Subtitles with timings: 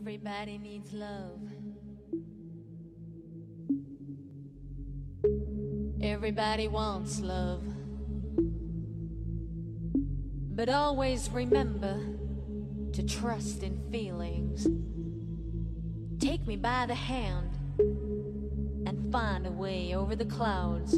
[0.00, 1.40] Everybody needs love.
[6.00, 7.64] Everybody wants love.
[10.54, 11.98] But always remember
[12.92, 14.68] to trust in feelings.
[16.20, 17.58] Take me by the hand
[18.86, 20.92] and find a way over the clouds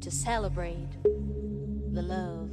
[0.00, 1.02] to celebrate
[1.92, 2.50] the love.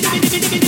[0.00, 0.61] 出てくる。